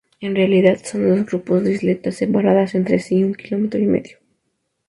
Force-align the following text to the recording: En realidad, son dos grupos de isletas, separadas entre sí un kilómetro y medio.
En 0.19 0.35
realidad, 0.35 0.79
son 0.83 1.07
dos 1.07 1.27
grupos 1.27 1.63
de 1.63 1.73
isletas, 1.73 2.15
separadas 2.15 2.73
entre 2.73 2.97
sí 2.97 3.23
un 3.23 3.35
kilómetro 3.35 3.79
y 3.79 3.85
medio. 3.85 4.17